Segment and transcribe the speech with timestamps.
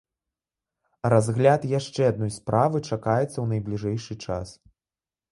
[1.13, 4.55] Разгляд яшчэ адной справы чакаецца ў найбліжэйшы час.